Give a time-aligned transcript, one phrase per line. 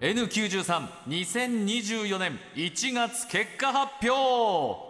[0.00, 4.88] N932024 年1月結果発表。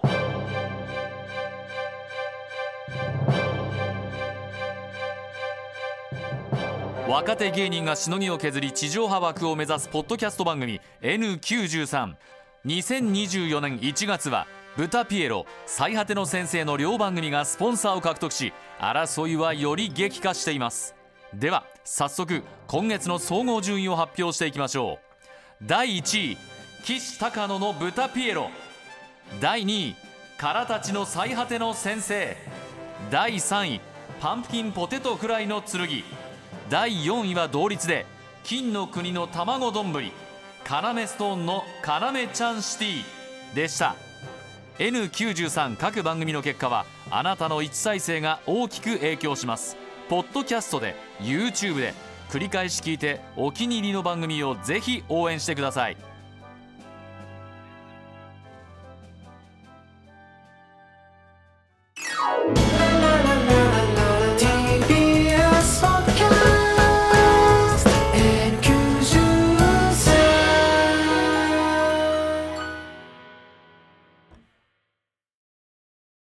[7.09, 12.15] 若手芸人がしのぎを削り地上波枠を目指すポッドキャスト番組 N93
[12.67, 20.95] 2024年1月は豚ピエロ最果ての先生の両番組がスポンサーを獲得し争いはより激化しています。
[21.35, 24.99] では早速今月の総合順位を発表していきましょ
[25.61, 25.65] う。
[25.67, 26.39] 第1位
[26.85, 28.51] 岸高野の豚ピエロ。
[29.41, 29.97] 第2位
[30.37, 32.37] からたちの最果ての先生。
[33.11, 33.81] 第3位
[34.21, 35.89] パンプキンポテトフライの剣。
[36.69, 38.05] 第4位は同率で
[38.43, 39.93] 金の国の卵丼。
[40.69, 43.97] カナメストーンのカナメちゃんシティでした。
[44.79, 49.79] N93 各番組の結果はあなたの1再生が大きく影響します。
[50.11, 51.95] ポッドキャストで YouTube で
[52.29, 55.97] 繰り返し聞いてお気に入りの番組をぜひ応援してください。